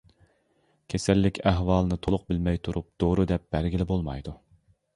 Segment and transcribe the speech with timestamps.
[0.93, 4.39] كېسەللىك ئەھۋالىنى تولۇق بىلمەي تۇرۇپ دورا دەپ بەرگىلى بولمايدۇ.